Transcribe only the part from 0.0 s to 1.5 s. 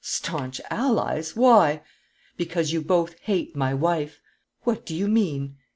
"Stanch allies!